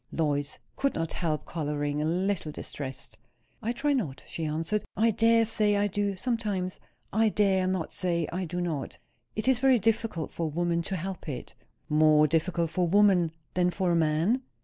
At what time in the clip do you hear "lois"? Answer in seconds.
0.11-0.57